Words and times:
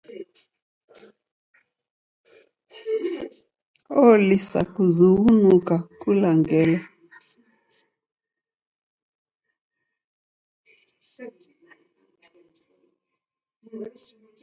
Olisa 4.07 4.61
kuzughunuka 4.73 5.75
kula 6.01 6.29
ngelo. 6.39 6.79